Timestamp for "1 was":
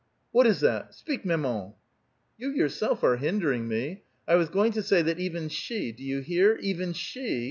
4.25-4.49